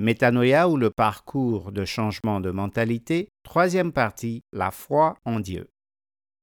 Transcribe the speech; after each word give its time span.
Métanoïa 0.00 0.68
ou 0.68 0.76
le 0.76 0.90
parcours 0.90 1.72
de 1.72 1.84
changement 1.84 2.38
de 2.38 2.52
mentalité. 2.52 3.30
Troisième 3.42 3.90
partie, 3.90 4.44
la 4.52 4.70
foi 4.70 5.16
en 5.24 5.40
Dieu. 5.40 5.70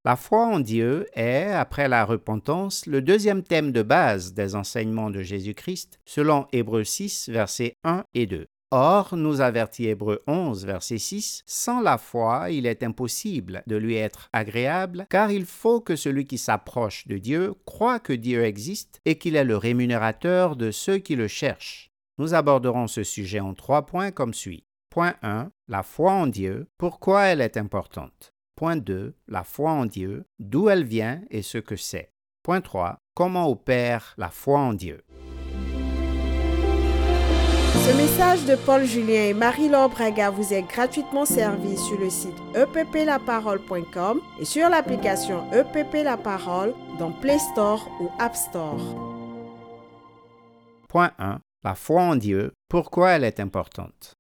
La 0.03 0.17
foi 0.17 0.45
en 0.45 0.59
Dieu 0.59 1.07
est, 1.13 1.45
après 1.53 1.87
la 1.87 2.03
repentance, 2.03 2.85
le 2.85 3.01
deuxième 3.01 3.43
thème 3.43 3.71
de 3.71 3.81
base 3.81 4.33
des 4.33 4.55
enseignements 4.55 5.09
de 5.09 5.23
Jésus-Christ, 5.23 5.99
selon 6.05 6.47
Hébreux 6.51 6.83
6, 6.83 7.29
versets 7.29 7.77
1 7.85 8.03
et 8.13 8.25
2. 8.25 8.45
Or, 8.71 9.15
nous 9.15 9.39
avertit 9.39 9.87
Hébreux 9.87 10.21
11, 10.27 10.65
verset 10.65 10.97
6, 10.97 11.43
Sans 11.45 11.79
la 11.79 11.97
foi, 11.97 12.51
il 12.51 12.65
est 12.65 12.83
impossible 12.83 13.63
de 13.67 13.77
lui 13.77 13.95
être 13.95 14.27
agréable, 14.33 15.07
car 15.09 15.31
il 15.31 15.45
faut 15.45 15.79
que 15.79 15.95
celui 15.95 16.25
qui 16.25 16.37
s'approche 16.37 17.07
de 17.07 17.17
Dieu 17.17 17.53
croit 17.65 17.99
que 17.99 18.11
Dieu 18.11 18.43
existe 18.43 18.99
et 19.05 19.17
qu'il 19.17 19.37
est 19.37 19.45
le 19.45 19.55
rémunérateur 19.55 20.57
de 20.57 20.71
ceux 20.71 20.97
qui 20.97 21.15
le 21.15 21.29
cherchent. 21.29 21.89
Nous 22.17 22.33
aborderons 22.33 22.87
ce 22.87 23.03
sujet 23.03 23.41
en 23.41 23.53
trois 23.53 23.85
points 23.85 24.11
comme 24.11 24.33
suit. 24.33 24.65
Point 24.89 25.15
1. 25.21 25.51
La 25.67 25.83
foi 25.83 26.13
en 26.13 26.27
Dieu. 26.27 26.69
Pourquoi 26.77 27.23
elle 27.23 27.41
est 27.41 27.57
importante? 27.57 28.33
Point 28.55 28.77
2. 28.77 29.17
La 29.27 29.43
foi 29.43 29.71
en 29.71 29.85
Dieu. 29.85 30.25
D'où 30.39 30.69
elle 30.69 30.85
vient 30.85 31.21
et 31.29 31.41
ce 31.41 31.57
que 31.57 31.75
c'est? 31.75 32.13
Point 32.41 32.61
3. 32.61 32.99
Comment 33.15 33.49
opère 33.49 34.13
la 34.17 34.29
foi 34.29 34.59
en 34.59 34.73
Dieu? 34.73 35.03
Ce 37.85 37.97
message 37.97 38.45
de 38.45 38.55
Paul 38.55 38.85
Julien 38.85 39.25
et 39.25 39.33
Marie-Laure 39.33 39.89
Braga 39.89 40.29
vous 40.29 40.53
est 40.53 40.63
gratuitement 40.63 41.25
servi 41.25 41.77
sur 41.77 41.99
le 41.99 42.09
site 42.09 42.33
epplaparole.com 42.55 44.21
et 44.39 44.45
sur 44.45 44.69
l'application 44.69 45.51
EPP 45.51 46.05
La 46.05 46.15
Parole 46.15 46.73
dans 46.97 47.11
Play 47.11 47.39
Store 47.39 47.85
ou 47.99 48.09
App 48.19 48.35
Store. 48.37 48.79
Point 50.87 51.11
1. 51.19 51.41
La 51.65 51.73
foi 51.73 52.03
en 52.03 52.15
Dieu. 52.15 52.53
Pourquoi 52.69 53.13
elle 53.13 53.23
est 53.23 53.39
importante? 53.39 54.13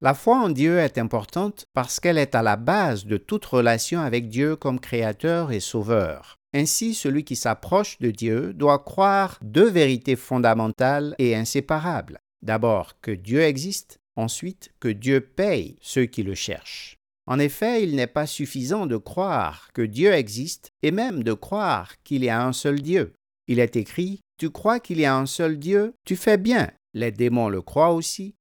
La 0.00 0.14
foi 0.14 0.38
en 0.38 0.48
Dieu 0.48 0.78
est 0.78 0.96
importante 0.96 1.66
parce 1.74 2.00
qu'elle 2.00 2.16
est 2.16 2.34
à 2.34 2.40
la 2.40 2.56
base 2.56 3.04
de 3.04 3.18
toute 3.18 3.44
relation 3.44 4.00
avec 4.00 4.30
Dieu 4.30 4.56
comme 4.56 4.80
Créateur 4.80 5.52
et 5.52 5.60
Sauveur. 5.60 6.36
Ainsi, 6.54 6.94
celui 6.94 7.24
qui 7.24 7.36
s'approche 7.36 7.98
de 7.98 8.10
Dieu 8.10 8.54
doit 8.54 8.78
croire 8.78 9.38
deux 9.42 9.68
vérités 9.68 10.16
fondamentales 10.16 11.14
et 11.18 11.36
inséparables. 11.36 12.20
D'abord 12.40 13.02
que 13.02 13.10
Dieu 13.10 13.42
existe, 13.42 13.98
ensuite 14.16 14.70
que 14.80 14.88
Dieu 14.88 15.20
paye 15.20 15.76
ceux 15.82 16.06
qui 16.06 16.22
le 16.22 16.34
cherchent. 16.34 16.96
En 17.26 17.38
effet, 17.38 17.82
il 17.82 17.96
n'est 17.96 18.06
pas 18.06 18.26
suffisant 18.26 18.86
de 18.86 18.96
croire 18.96 19.68
que 19.74 19.82
Dieu 19.82 20.10
existe 20.14 20.70
et 20.82 20.90
même 20.90 21.22
de 21.22 21.34
croire 21.34 22.02
qu'il 22.02 22.24
y 22.24 22.30
a 22.30 22.42
un 22.42 22.54
seul 22.54 22.80
Dieu. 22.80 23.12
Il 23.46 23.60
est 23.60 23.76
écrit, 23.76 24.20
Tu 24.38 24.50
crois 24.50 24.80
qu'il 24.80 25.00
y 25.00 25.04
a 25.04 25.16
un 25.16 25.26
seul 25.26 25.58
Dieu? 25.58 25.94
Tu 26.04 26.16
fais 26.16 26.36
bien. 26.36 26.70
Les 26.92 27.10
démons 27.10 27.48
le 27.48 27.62
croient 27.62 27.92
aussi, 27.92 28.34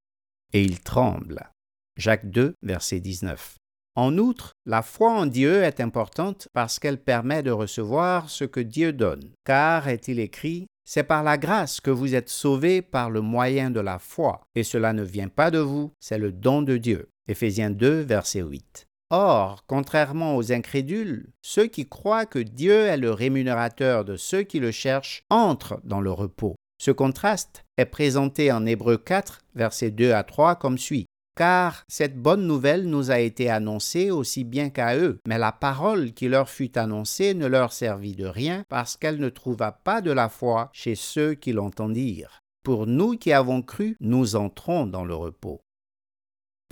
et 0.54 0.64
ils 0.64 0.82
tremblent. 0.82 1.50
Jacques 1.98 2.30
2, 2.30 2.56
verset 2.62 3.00
19. 3.00 3.56
En 3.96 4.18
outre, 4.18 4.52
la 4.66 4.82
foi 4.82 5.12
en 5.12 5.26
Dieu 5.26 5.64
est 5.64 5.80
importante 5.80 6.50
parce 6.54 6.80
qu'elle 6.80 7.02
permet 7.02 7.44
de 7.44 7.52
recevoir 7.52 8.30
ce 8.30 8.44
que 8.44 8.60
Dieu 8.60 8.92
donne. 8.92 9.32
Car, 9.46 9.88
est-il 9.88 10.20
écrit, 10.20 10.68
c'est 10.86 11.04
par 11.04 11.24
la 11.24 11.38
grâce 11.38 11.80
que 11.80 11.92
vous 11.92 12.14
êtes 12.14 12.30
sauvés 12.30 12.82
par 12.82 13.10
le 13.10 13.22
moyen 13.22 13.72
de 13.72 13.80
la 13.80 14.00
foi, 14.00 14.42
et 14.54 14.64
cela 14.64 14.94
ne 14.94 15.04
vient 15.04 15.30
pas 15.30 15.50
de 15.50 15.60
vous, 15.60 15.92
c'est 16.00 16.18
le 16.18 16.32
don 16.32 16.62
de 16.62 16.78
Dieu. 16.78 17.10
Éphésiens 17.28 17.72
2, 17.72 18.02
verset 18.02 18.42
8. 18.42 18.86
Or, 19.12 19.64
contrairement 19.68 20.36
aux 20.36 20.52
incrédules, 20.52 21.28
ceux 21.42 21.68
qui 21.68 21.88
croient 21.88 22.26
que 22.26 22.40
Dieu 22.40 22.86
est 22.86 22.98
le 22.98 23.12
rémunérateur 23.12 24.04
de 24.06 24.18
ceux 24.18 24.44
qui 24.44 24.60
le 24.60 24.72
cherchent 24.72 25.24
entrent 25.30 25.80
dans 25.84 26.02
le 26.02 26.12
repos. 26.12 26.56
Ce 26.82 26.92
contraste 26.92 27.64
est 27.78 27.86
présenté 27.86 28.52
en 28.52 28.66
Hébreu 28.66 28.98
4, 28.98 29.42
versets 29.54 29.92
2 29.92 30.12
à 30.12 30.24
3 30.24 30.56
comme 30.56 30.78
suit 30.78 31.06
car 31.36 31.84
cette 31.88 32.18
bonne 32.18 32.48
nouvelle 32.48 32.88
nous 32.88 33.12
a 33.12 33.20
été 33.20 33.50
annoncée 33.50 34.10
aussi 34.10 34.44
bien 34.44 34.70
qu'à 34.70 34.98
eux, 34.98 35.20
mais 35.28 35.38
la 35.38 35.52
parole 35.52 36.14
qui 36.14 36.30
leur 36.30 36.50
fut 36.50 36.78
annoncée 36.78 37.34
ne 37.34 37.46
leur 37.46 37.74
servit 37.74 38.16
de 38.16 38.26
rien 38.26 38.64
parce 38.70 38.96
qu'elle 38.96 39.20
ne 39.20 39.30
trouva 39.30 39.72
pas 39.72 40.02
de 40.02 40.12
la 40.12 40.30
foi 40.30 40.70
chez 40.74 40.96
ceux 40.96 41.34
qui 41.34 41.52
l'entendirent. 41.52 42.40
Pour 42.64 42.88
nous 42.88 43.18
qui 43.18 43.32
avons 43.32 43.62
cru, 43.62 43.96
nous 44.00 44.36
entrons 44.36 44.88
dans 44.88 45.06
le 45.06 45.14
repos. 45.14 45.62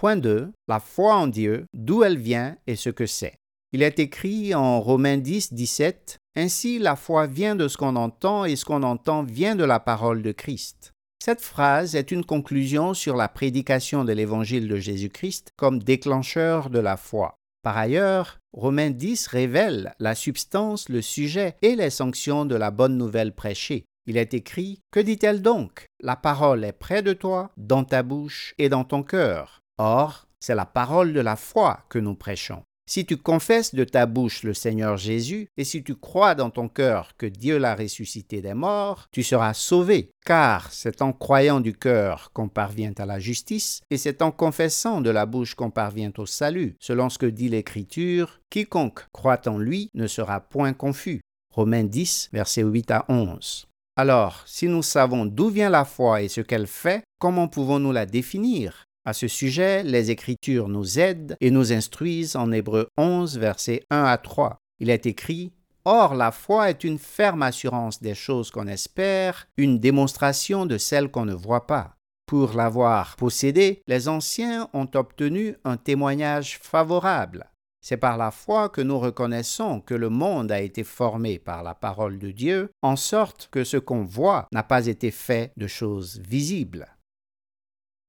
Point 0.04 0.18
2. 0.18 0.52
La 0.68 0.82
foi 0.82 1.16
en 1.16 1.28
Dieu, 1.28 1.66
d'où 1.74 2.04
elle 2.04 2.18
vient 2.18 2.58
et 2.68 2.76
ce 2.76 2.90
que 2.90 3.06
c'est. 3.06 3.36
Il 3.72 3.82
est 3.82 4.00
écrit 4.00 4.54
en 4.54 4.82
Romains 4.82 5.18
10, 5.18 5.54
17, 5.54 6.18
Ainsi 6.36 6.78
la 6.78 6.98
foi 6.98 7.26
vient 7.26 7.56
de 7.56 7.70
ce 7.70 7.78
qu'on 7.78 7.96
entend 7.96 8.44
et 8.44 8.58
ce 8.58 8.66
qu'on 8.66 8.84
entend 8.84 9.24
vient 9.24 9.56
de 9.56 9.64
la 9.64 9.80
parole 9.80 10.22
de 10.22 10.34
Christ. 10.34 10.92
Cette 11.24 11.40
phrase 11.40 11.96
est 11.96 12.12
une 12.12 12.26
conclusion 12.26 12.94
sur 12.94 13.16
la 13.16 13.30
prédication 13.30 14.04
de 14.04 14.12
l'évangile 14.12 14.68
de 14.68 14.76
Jésus-Christ 14.76 15.52
comme 15.56 15.82
déclencheur 15.82 16.70
de 16.70 16.80
la 16.80 16.98
foi. 16.98 17.38
Par 17.62 17.78
ailleurs, 17.78 18.40
Romains 18.52 18.92
10 18.92 19.28
révèle 19.28 19.94
la 20.00 20.16
substance, 20.16 20.90
le 20.90 21.02
sujet 21.02 21.56
et 21.62 21.78
les 21.78 21.90
sanctions 21.90 22.44
de 22.44 22.56
la 22.56 22.72
bonne 22.72 22.98
nouvelle 22.98 23.34
prêchée. 23.34 23.86
Il 24.06 24.18
est 24.18 24.34
écrit 24.34 24.82
Que 24.92 25.00
dit-elle 25.00 25.42
donc? 25.42 25.86
La 26.02 26.18
parole 26.18 26.66
est 26.66 26.74
près 26.74 27.02
de 27.04 27.14
toi, 27.14 27.52
dans 27.56 27.86
ta 27.86 28.04
bouche 28.04 28.54
et 28.58 28.68
dans 28.68 28.84
ton 28.84 29.02
cœur. 29.02 29.63
Or, 29.78 30.28
c'est 30.40 30.56
la 30.56 30.66
parole 30.66 31.14
de 31.14 31.20
la 31.20 31.36
foi 31.36 31.86
que 31.90 32.00
nous 32.00 32.16
prêchons. 32.16 32.64
Si 32.86 33.06
tu 33.06 33.16
confesses 33.16 33.74
de 33.74 33.86
ta 33.86 34.06
bouche 34.06 34.44
le 34.44 34.54
Seigneur 34.54 34.98
Jésus, 34.98 35.48
et 35.56 35.64
si 35.64 35.84
tu 35.84 35.96
crois 35.96 36.36
dans 36.36 36.50
ton 36.50 36.68
cœur 36.68 37.16
que 37.18 37.26
Dieu 37.26 37.58
l'a 37.58 37.76
ressuscité 37.76 38.42
des 38.42 38.54
morts, 38.54 39.08
tu 39.12 39.24
seras 39.24 39.54
sauvé, 39.54 40.12
car 40.26 40.70
c'est 40.74 41.02
en 41.02 41.14
croyant 41.14 41.62
du 41.62 41.74
cœur 41.74 42.32
qu'on 42.34 42.50
parvient 42.50 42.92
à 42.98 43.06
la 43.06 43.20
justice, 43.20 43.82
et 43.90 43.98
c'est 43.98 44.22
en 44.22 44.32
confessant 44.32 45.00
de 45.00 45.10
la 45.10 45.26
bouche 45.26 45.56
qu'on 45.56 45.72
parvient 45.72 46.12
au 46.18 46.26
salut, 46.26 46.76
selon 46.82 47.10
ce 47.10 47.18
que 47.18 47.26
dit 47.26 47.48
l'Écriture, 47.48 48.42
quiconque 48.50 49.06
croit 49.14 49.48
en 49.48 49.58
lui 49.58 49.90
ne 49.94 50.08
sera 50.08 50.42
point 50.42 50.74
confus. 50.74 51.22
Romains 51.54 51.86
10, 51.86 52.32
versets 52.34 52.64
8 52.64 52.92
à 52.92 53.06
11. 53.08 53.66
Alors, 53.96 54.44
si 54.46 54.68
nous 54.68 54.84
savons 54.84 55.26
d'où 55.26 55.50
vient 55.50 55.70
la 55.70 55.86
foi 55.86 56.22
et 56.22 56.28
ce 56.28 56.42
qu'elle 56.42 56.68
fait, 56.68 57.04
comment 57.20 57.48
pouvons-nous 57.48 57.94
la 57.94 58.06
définir? 58.06 58.86
À 59.06 59.14
ce 59.14 59.28
sujet, 59.28 59.84
les 59.84 60.12
Écritures 60.12 60.70
nous 60.70 61.00
aident 61.00 61.36
et 61.42 61.52
nous 61.52 61.74
instruisent 61.74 62.36
en 62.36 62.52
Hébreu 62.52 62.88
11, 62.98 63.38
versets 63.38 63.84
1 63.90 64.04
à 64.04 64.18
3. 64.18 64.58
Il 64.80 64.90
est 64.90 65.06
écrit 65.06 65.52
Or, 65.86 66.16
la 66.16 66.32
foi 66.32 66.70
est 66.70 66.86
une 66.86 66.98
ferme 66.98 67.44
assurance 67.44 68.02
des 68.02 68.16
choses 68.16 68.50
qu'on 68.52 68.68
espère, 68.68 69.48
une 69.58 69.80
démonstration 69.80 70.66
de 70.66 70.78
celles 70.78 71.12
qu'on 71.12 71.26
ne 71.26 71.34
voit 71.34 71.68
pas. 71.68 71.96
Pour 72.26 72.54
l'avoir 72.54 73.18
possédée, 73.18 73.82
les 73.88 74.08
anciens 74.08 74.70
ont 74.72 74.90
obtenu 74.94 75.58
un 75.66 75.76
témoignage 75.76 76.58
favorable. 76.60 77.52
C'est 77.82 77.98
par 77.98 78.18
la 78.18 78.32
foi 78.32 78.70
que 78.70 78.80
nous 78.80 78.98
reconnaissons 78.98 79.82
que 79.82 79.94
le 79.94 80.08
monde 80.08 80.50
a 80.54 80.62
été 80.62 80.86
formé 80.86 81.38
par 81.38 81.64
la 81.64 81.76
parole 81.76 82.18
de 82.18 82.32
Dieu, 82.32 82.72
en 82.82 82.96
sorte 82.96 83.50
que 83.52 83.66
ce 83.66 83.76
qu'on 83.76 84.04
voit 84.04 84.48
n'a 84.54 84.64
pas 84.64 84.88
été 84.88 85.12
fait 85.12 85.52
de 85.58 85.68
choses 85.68 86.22
visibles. 86.22 86.88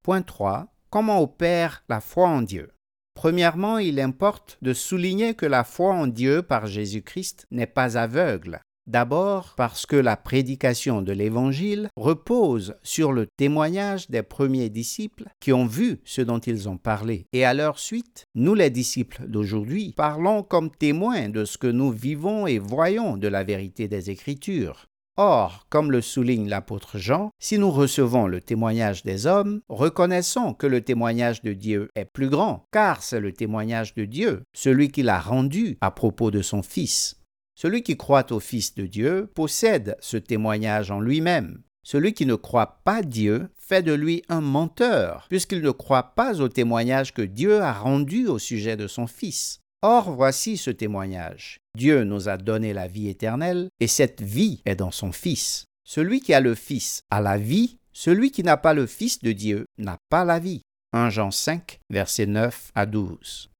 Point 0.04 0.22
3. 0.22 0.68
Comment 0.94 1.20
opère 1.20 1.82
la 1.88 2.00
foi 2.00 2.28
en 2.28 2.40
Dieu 2.40 2.70
Premièrement, 3.14 3.78
il 3.78 3.98
importe 3.98 4.58
de 4.62 4.72
souligner 4.72 5.34
que 5.34 5.44
la 5.44 5.64
foi 5.64 5.92
en 5.92 6.06
Dieu 6.06 6.40
par 6.40 6.68
Jésus-Christ 6.68 7.48
n'est 7.50 7.66
pas 7.66 7.98
aveugle. 7.98 8.60
D'abord 8.86 9.54
parce 9.56 9.86
que 9.86 9.96
la 9.96 10.16
prédication 10.16 11.02
de 11.02 11.10
l'Évangile 11.10 11.88
repose 11.96 12.76
sur 12.84 13.10
le 13.10 13.26
témoignage 13.36 14.08
des 14.08 14.22
premiers 14.22 14.68
disciples 14.68 15.24
qui 15.40 15.52
ont 15.52 15.66
vu 15.66 16.00
ce 16.04 16.22
dont 16.22 16.38
ils 16.38 16.68
ont 16.68 16.78
parlé. 16.78 17.26
Et 17.32 17.44
à 17.44 17.54
leur 17.54 17.80
suite, 17.80 18.26
nous 18.36 18.54
les 18.54 18.70
disciples 18.70 19.26
d'aujourd'hui 19.26 19.94
parlons 19.96 20.44
comme 20.44 20.70
témoins 20.70 21.28
de 21.28 21.44
ce 21.44 21.58
que 21.58 21.66
nous 21.66 21.90
vivons 21.90 22.46
et 22.46 22.60
voyons 22.60 23.16
de 23.16 23.26
la 23.26 23.42
vérité 23.42 23.88
des 23.88 24.10
Écritures. 24.10 24.86
Or, 25.16 25.66
comme 25.68 25.92
le 25.92 26.00
souligne 26.00 26.48
l'apôtre 26.48 26.98
Jean, 26.98 27.30
si 27.38 27.56
nous 27.56 27.70
recevons 27.70 28.26
le 28.26 28.40
témoignage 28.40 29.04
des 29.04 29.26
hommes, 29.26 29.60
reconnaissons 29.68 30.54
que 30.54 30.66
le 30.66 30.80
témoignage 30.80 31.40
de 31.42 31.52
Dieu 31.52 31.88
est 31.94 32.04
plus 32.04 32.28
grand, 32.28 32.66
car 32.72 33.00
c'est 33.00 33.20
le 33.20 33.32
témoignage 33.32 33.94
de 33.94 34.06
Dieu, 34.06 34.42
celui 34.52 34.90
qu'il 34.90 35.08
a 35.08 35.20
rendu 35.20 35.78
à 35.80 35.92
propos 35.92 36.32
de 36.32 36.42
son 36.42 36.62
Fils. 36.62 37.20
Celui 37.54 37.84
qui 37.84 37.96
croit 37.96 38.32
au 38.32 38.40
Fils 38.40 38.74
de 38.74 38.86
Dieu 38.86 39.30
possède 39.34 39.96
ce 40.00 40.16
témoignage 40.16 40.90
en 40.90 40.98
lui-même. 40.98 41.62
Celui 41.84 42.12
qui 42.12 42.26
ne 42.26 42.34
croit 42.34 42.80
pas 42.84 43.02
Dieu 43.02 43.50
fait 43.56 43.82
de 43.82 43.92
lui 43.92 44.24
un 44.28 44.40
menteur, 44.40 45.26
puisqu'il 45.28 45.62
ne 45.62 45.70
croit 45.70 46.14
pas 46.16 46.40
au 46.40 46.48
témoignage 46.48 47.14
que 47.14 47.22
Dieu 47.22 47.60
a 47.60 47.72
rendu 47.72 48.26
au 48.26 48.40
sujet 48.40 48.76
de 48.76 48.88
son 48.88 49.06
Fils. 49.06 49.60
Or 49.86 50.10
voici 50.10 50.56
ce 50.56 50.70
témoignage. 50.70 51.58
Dieu 51.76 52.04
nous 52.04 52.30
a 52.30 52.38
donné 52.38 52.72
la 52.72 52.88
vie 52.88 53.10
éternelle, 53.10 53.68
et 53.80 53.86
cette 53.86 54.22
vie 54.22 54.62
est 54.64 54.76
dans 54.76 54.90
son 54.90 55.12
Fils. 55.12 55.66
Celui 55.86 56.22
qui 56.22 56.32
a 56.32 56.40
le 56.40 56.54
Fils 56.54 57.02
a 57.10 57.20
la 57.20 57.36
vie, 57.36 57.76
celui 57.92 58.30
qui 58.30 58.42
n'a 58.42 58.56
pas 58.56 58.72
le 58.72 58.86
Fils 58.86 59.18
de 59.18 59.32
Dieu 59.32 59.66
n'a 59.76 59.98
pas 60.08 60.24
la 60.24 60.38
vie. 60.38 60.62
1 60.94 61.10
Jean 61.10 61.30
5, 61.30 61.80
versets 61.90 62.24
9 62.24 62.70
à 62.74 62.86
12. 62.86 63.50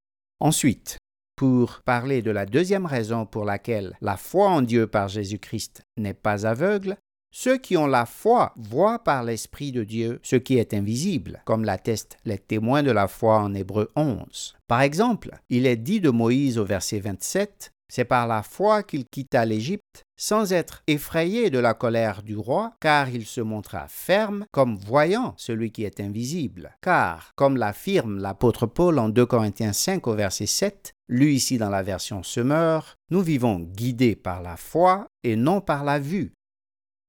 Ensuite, 0.41 0.97
pour 1.37 1.83
parler 1.85 2.23
de 2.23 2.31
la 2.31 2.47
deuxième 2.47 2.87
raison 2.87 3.27
pour 3.27 3.45
laquelle 3.45 3.95
la 4.01 4.17
foi 4.17 4.49
en 4.49 4.63
Dieu 4.63 4.87
par 4.87 5.09
Jésus-Christ 5.09 5.83
n'est 5.99 6.15
pas 6.15 6.47
aveugle, 6.47 6.97
Ceux 7.37 7.59
qui 7.59 7.77
ont 7.77 7.89
la 7.89 8.07
foi 8.07 8.53
voient 8.55 9.01
par 9.01 9.25
l'Esprit 9.25 9.73
de 9.73 9.83
Dieu 9.83 10.21
ce 10.23 10.37
qui 10.37 10.57
est 10.57 10.73
invisible, 10.73 11.43
comme 11.45 11.65
l'attestent 11.65 12.17
les 12.25 12.39
témoins 12.39 12.85
de 12.85 12.93
la 12.93 13.09
foi 13.09 13.41
en 13.41 13.55
Hébreu 13.55 13.89
11. 13.97 14.55
Par 14.69 14.83
exemple, 14.83 15.33
il 15.51 15.67
est 15.67 15.75
dit 15.75 16.01
de 16.01 16.11
Moïse 16.11 16.59
au 16.59 16.65
verset 16.65 17.01
27, 17.01 17.73
c'est 17.89 18.05
par 18.05 18.29
la 18.29 18.45
foi 18.45 18.85
qu'il 18.85 19.05
quitta 19.05 19.45
l'Égypte 19.45 20.05
sans 20.17 20.53
être 20.53 20.85
effrayé 20.87 21.51
de 21.51 21.59
la 21.59 21.75
colère 21.75 22.23
du 22.23 22.37
roi, 22.37 22.73
car 22.81 23.09
il 23.09 23.27
se 23.27 23.41
montra 23.41 23.87
ferme 23.89 24.47
comme 24.53 24.77
voyant 24.77 25.35
celui 25.37 25.73
qui 25.73 25.83
est 25.83 25.99
invisible. 25.99 26.77
Car, 26.83 27.33
comme 27.35 27.57
l'affirme 27.57 28.21
l'apôtre 28.21 28.67
Paul 28.67 29.01
en 29.01 29.09
2 29.09 29.27
Corinthiens 29.27 29.73
5 29.73 30.07
au 30.07 30.15
verset 30.15 30.47
7, 30.47 30.93
lu 31.09 31.33
ici 31.33 31.59
dans 31.59 31.71
la 31.71 31.83
version 31.83 32.23
Semeur, 32.23 32.95
nous 33.11 33.23
vivons 33.23 33.59
guidés 33.59 34.15
par 34.15 34.41
la 34.41 34.57
foi 34.57 35.09
et 35.25 35.35
non 35.35 35.61
par 35.61 35.83
la 35.83 35.99
vue. 35.99 36.33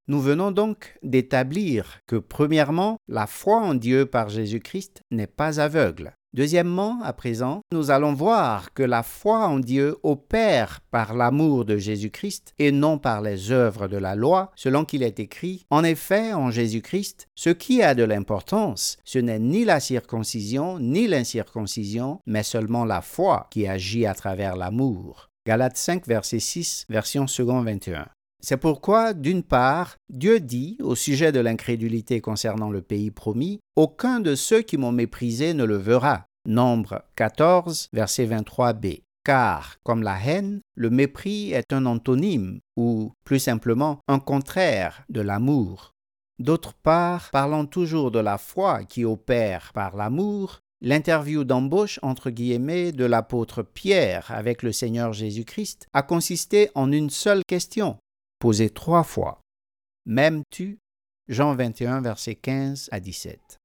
Nous 0.08 0.22
venons 0.22 0.52
donc 0.52 0.98
d'établir 1.02 2.00
que, 2.06 2.16
premièrement, 2.18 2.98
la 3.08 3.26
foi 3.26 3.58
en 3.58 3.74
Dieu 3.74 4.06
par 4.06 4.30
Jésus-Christ 4.30 5.02
n'est 5.10 5.26
pas 5.26 5.60
aveugle. 5.60 6.14
Deuxièmement, 6.36 7.00
à 7.02 7.14
présent, 7.14 7.62
nous 7.72 7.92
allons 7.92 8.14
voir 8.14 8.74
que 8.74 8.84
la 8.84 9.04
foi 9.04 9.48
en 9.48 9.58
Dieu 9.58 9.96
opère 10.04 10.82
par 10.92 11.14
l'amour 11.14 11.64
de 11.64 11.78
Jésus-Christ 11.78 12.54
et 12.60 12.74
non 12.74 12.98
par 13.00 13.22
les 13.22 13.52
œuvres 13.52 13.88
de 13.88 13.96
la 13.96 14.16
loi, 14.16 14.52
selon 14.56 14.84
qu'il 14.84 15.02
est 15.02 15.22
écrit, 15.22 15.66
En 15.70 15.86
effet, 15.86 16.34
en 16.34 16.52
Jésus-Christ, 16.52 17.28
ce 17.36 17.50
qui 17.50 17.82
a 17.82 17.96
de 17.96 18.04
l'importance, 18.04 18.98
ce 19.06 19.18
n'est 19.18 19.40
ni 19.40 19.64
la 19.64 19.80
circoncision 19.80 20.78
ni 20.78 21.08
l'incirconcision, 21.08 22.20
mais 22.26 22.44
seulement 22.44 22.84
la 22.84 23.02
foi 23.02 23.48
qui 23.50 23.66
agit 23.66 24.06
à 24.06 24.14
travers 24.14 24.58
l'amour. 24.58 25.30
Galates 25.48 25.78
5, 25.78 26.06
verset 26.06 26.40
6, 26.40 26.86
version 26.90 27.28
second 27.28 27.62
21. 27.62 28.08
C'est 28.48 28.58
pourquoi, 28.58 29.16
d'une 29.16 29.42
part, 29.42 29.98
Dieu 30.08 30.40
dit, 30.40 30.78
au 30.80 30.94
sujet 30.94 31.32
de 31.32 31.40
l'incrédulité 31.40 32.22
concernant 32.22 32.70
le 32.70 32.84
pays 32.84 33.10
promis, 33.10 33.60
Aucun 33.76 34.20
de 34.20 34.36
ceux 34.36 34.62
qui 34.62 34.78
m'ont 34.78 34.92
méprisé 34.92 35.56
ne 35.56 35.64
le 35.64 35.78
verra. 35.78 36.28
Nombre 36.48 37.02
14, 37.16 37.88
verset 37.92 38.28
23b. 38.28 39.02
Car, 39.24 39.78
comme 39.84 40.04
la 40.04 40.20
haine, 40.24 40.62
le 40.76 40.92
mépris 40.92 41.54
est 41.54 41.74
un 41.74 41.88
antonyme, 41.88 42.60
ou 42.78 43.14
plus 43.24 43.40
simplement 43.40 43.98
un 44.08 44.20
contraire 44.20 45.06
de 45.10 45.22
l'amour. 45.22 45.94
D'autre 46.38 46.76
part, 46.76 47.32
parlant 47.32 47.66
toujours 47.66 48.12
de 48.12 48.20
la 48.20 48.38
foi 48.38 48.84
qui 48.84 49.06
opère 49.06 49.72
par 49.74 49.96
l'amour, 49.96 50.60
L'interview 50.82 51.46
d'embauche 51.46 52.00
entre 52.04 52.30
guillemets 52.30 52.92
de 52.92 53.06
l'apôtre 53.06 53.64
Pierre 53.64 54.26
avec 54.30 54.62
le 54.62 54.74
Seigneur 54.74 55.14
Jésus-Christ 55.14 55.88
a 55.94 56.04
consisté 56.04 56.70
en 56.76 56.92
une 56.92 57.10
seule 57.10 57.42
question 57.48 57.98
posé 58.40 58.70
trois 58.70 59.04
fois. 59.04 59.42
M'aimes-tu? 60.06 60.80
Jean 61.28 61.56
21, 61.56 62.02
versets 62.02 62.36
15 62.36 62.90
à 62.92 63.00
17. 63.00 63.60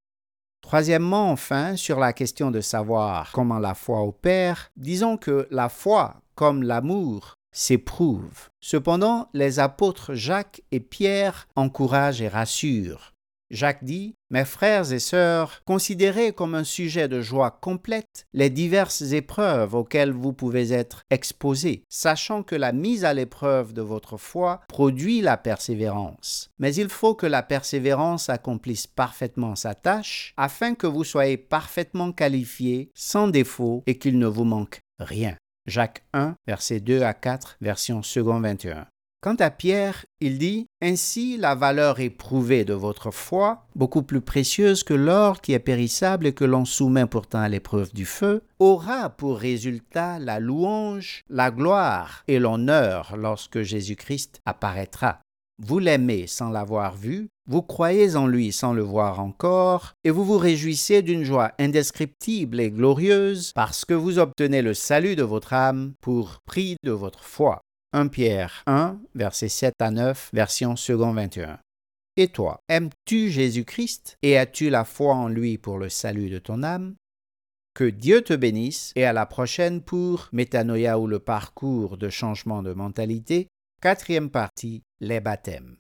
Troisièmement, 0.63 1.31
enfin, 1.31 1.77
sur 1.77 1.99
la 1.99 2.13
question 2.13 2.51
de 2.51 2.61
savoir 2.61 3.33
comment 3.33 3.59
la 3.59 3.75
foi 3.75 4.03
opère, 4.03 4.71
disons 4.77 5.17
que 5.17 5.47
la 5.51 5.69
foi, 5.69 6.23
comme 6.35 6.63
l'amour, 6.63 7.35
s'éprouve. 7.53 8.49
Cependant, 8.61 9.29
les 9.35 9.59
apôtres 9.59 10.15
Jacques 10.15 10.63
et 10.71 10.81
Pierre 10.81 11.49
encouragent 11.57 12.23
et 12.23 12.29
rassurent. 12.29 13.13
Jacques 13.51 13.83
dit, 13.83 14.15
Mes 14.31 14.45
frères 14.45 14.93
et 14.93 15.01
sœurs, 15.01 15.63
considérez 15.65 16.33
comme 16.33 16.55
un 16.55 16.65
sujet 16.65 17.09
de 17.09 17.21
joie 17.21 17.51
complète 17.51 18.27
les 18.33 18.49
diverses 18.49 19.03
épreuves 19.13 19.75
auxquelles 19.75 20.13
vous 20.13 20.33
pouvez 20.33 20.73
être 20.73 21.03
exposés, 21.11 21.83
sachant 21.89 22.45
que 22.45 22.55
la 22.55 22.73
mise 22.73 23.05
à 23.05 23.13
l'épreuve 23.13 23.73
de 23.73 23.83
votre 23.83 24.17
foi 24.17 24.61
produit 24.69 25.21
la 25.21 25.37
persévérance. 25.37 26.51
Mais 26.59 26.75
il 26.75 26.89
faut 26.89 27.15
que 27.15 27.27
la 27.27 27.43
persévérance 27.43 28.29
accomplisse 28.29 28.87
parfaitement 28.87 29.57
sa 29.57 29.75
tâche, 29.75 30.33
afin 30.37 30.75
que 30.75 30.87
vous 30.87 31.05
soyez 31.05 31.37
parfaitement 31.37 32.13
qualifiés, 32.13 32.91
sans 32.95 33.27
défaut, 33.27 33.83
et 33.87 33.99
qu'il 33.99 34.19
ne 34.19 34.27
vous 34.27 34.45
manque 34.45 34.79
rien. 35.01 35.37
Jacques 35.67 36.05
1, 36.13 36.37
versets 36.47 36.81
2 36.81 37.03
à 37.03 37.15
4, 37.15 37.57
version 37.61 38.03
second 38.03 38.41
21. 38.41 38.87
Quant 39.23 39.37
à 39.39 39.51
Pierre, 39.51 40.07
il 40.21 40.39
dit 40.39 40.67
Ainsi 40.81 41.37
la 41.37 41.55
valeur 41.55 42.01
éprouvée 42.01 42.65
de 42.65 42.73
votre 42.73 43.11
foi, 43.11 43.67
beaucoup 43.75 44.03
plus 44.03 44.23
précieuse 44.23 44.83
que 44.83 44.95
l'or 44.95 45.43
qui 45.43 45.53
est 45.53 45.59
périssable 45.59 46.27
et 46.27 46.33
que 46.33 46.47
l'on 46.47 46.65
soumet 46.65 47.05
pourtant 47.05 47.41
à 47.41 47.51
l'épreuve 47.51 47.93
du 47.93 48.07
feu, 48.07 48.43
aura 48.59 49.11
pour 49.11 49.37
résultat 49.37 50.19
la 50.19 50.41
louange, 50.41 51.23
la 51.29 51.51
gloire 51.51 52.25
et 52.29 52.39
l'honneur 52.39 53.15
lorsque 53.15 53.61
Jésus-Christ 53.61 54.41
apparaîtra. 54.47 55.21
Vous 55.63 55.81
l'aimez 55.81 56.27
sans 56.27 56.49
l'avoir 56.49 56.97
vu, 56.97 57.29
vous 57.47 57.61
croyez 57.61 58.17
en 58.17 58.27
lui 58.27 58.53
sans 58.53 58.73
le 58.73 58.81
voir 58.81 59.21
encore, 59.21 59.93
et 60.03 60.11
vous 60.11 60.25
vous 60.25 60.39
réjouissez 60.39 61.03
d'une 61.03 61.25
joie 61.25 61.53
indescriptible 61.59 62.59
et 62.59 62.71
glorieuse 62.71 63.53
parce 63.55 63.85
que 63.85 63.93
vous 63.93 64.19
obtenez 64.19 64.63
le 64.63 64.73
salut 64.73 65.15
de 65.15 65.25
votre 65.25 65.53
âme 65.53 65.93
pour 66.01 66.39
prix 66.47 66.77
de 66.83 66.93
votre 66.93 67.23
foi. 67.23 67.61
1 67.93 68.07
Pierre 68.07 68.63
1, 68.67 69.01
versets 69.17 69.49
7 69.49 69.75
à 69.81 69.91
9, 69.91 70.31
version 70.33 70.77
second 70.77 71.13
21. 71.13 71.59
Et 72.17 72.29
toi, 72.29 72.61
aimes-tu 72.69 73.31
Jésus-Christ 73.31 74.17
et 74.23 74.39
as-tu 74.39 74.71
la 74.71 74.85
foi 74.85 75.15
en 75.15 75.29
lui 75.29 75.59
pour 75.59 75.79
le 75.79 75.89
salut 75.89 76.31
de 76.31 76.39
ton 76.39 76.63
âme? 76.63 76.95
Que 77.75 77.85
Dieu 77.85 78.23
te 78.23 78.33
bénisse 78.33 78.93
et 78.95 79.05
à 79.05 79.13
la 79.13 79.27
prochaine 79.27 79.81
pour 79.81 80.29
Métanoïa 80.33 80.99
ou 81.01 81.09
le 81.09 81.19
parcours 81.19 81.97
de 81.97 82.09
changement 82.09 82.63
de 82.63 82.73
mentalité, 82.73 83.49
quatrième 83.81 84.31
partie, 84.31 84.83
les 85.01 85.21
baptêmes. 85.21 85.77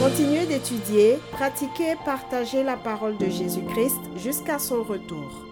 Continuez 0.00 0.46
d'étudier, 0.46 1.18
pratiquer 1.32 1.94
partager 2.04 2.64
la 2.64 2.76
parole 2.76 3.16
de 3.18 3.26
Jésus-Christ 3.26 4.00
jusqu'à 4.16 4.58
son 4.58 4.82
retour. 4.82 5.47